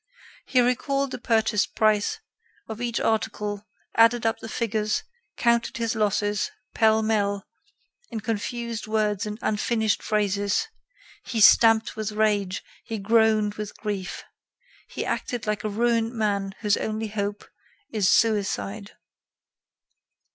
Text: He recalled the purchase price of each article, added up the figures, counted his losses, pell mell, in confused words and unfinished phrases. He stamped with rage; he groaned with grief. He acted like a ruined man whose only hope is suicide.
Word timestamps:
He 0.47 0.61
recalled 0.61 1.11
the 1.11 1.19
purchase 1.19 1.67
price 1.67 2.21
of 2.67 2.81
each 2.81 2.99
article, 2.99 3.67
added 3.95 4.25
up 4.25 4.39
the 4.39 4.49
figures, 4.49 5.03
counted 5.37 5.77
his 5.77 5.93
losses, 5.95 6.49
pell 6.73 7.03
mell, 7.03 7.47
in 8.09 8.19
confused 8.21 8.87
words 8.87 9.27
and 9.27 9.37
unfinished 9.43 10.01
phrases. 10.01 10.67
He 11.27 11.39
stamped 11.39 11.95
with 11.95 12.13
rage; 12.13 12.63
he 12.83 12.97
groaned 12.97 13.53
with 13.53 13.77
grief. 13.77 14.23
He 14.89 15.05
acted 15.05 15.45
like 15.45 15.63
a 15.63 15.69
ruined 15.69 16.13
man 16.13 16.55
whose 16.61 16.77
only 16.77 17.09
hope 17.09 17.47
is 17.91 18.09
suicide. 18.09 18.93